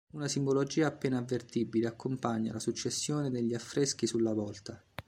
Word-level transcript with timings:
Una 0.13 0.27
simbologia 0.27 0.87
appena 0.87 1.19
avvertibile 1.19 1.85
accompagna 1.85 2.51
la 2.51 2.57
successione 2.59 3.29
degli 3.29 3.53
affreschi 3.53 4.07
sulla 4.07 4.33
volta. 4.33 4.83